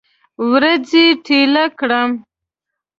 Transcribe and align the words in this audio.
ورځې 0.49 1.05
ټیله 1.25 1.65
کړم 1.79 2.09